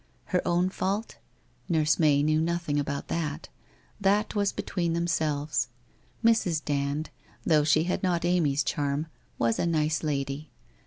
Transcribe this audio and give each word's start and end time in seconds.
Her 0.33 0.41
own 0.47 0.69
fault? 0.69 1.19
Nurse 1.69 1.99
May 1.99 2.23
knew 2.23 2.41
nothing 2.41 2.79
about 2.79 3.07
that. 3.09 3.49
That 3.99 4.33
was 4.33 4.51
between 4.51 4.93
themselves. 4.93 5.67
Mrs. 6.25 6.65
Dand, 6.65 7.11
though 7.45 7.63
she 7.63 7.83
had 7.83 8.01
not 8.01 8.25
Amy's 8.25 8.63
charm, 8.63 9.05
was 9.37 9.59
a 9.59 9.67
nice 9.67 10.01
lady. 10.01 10.49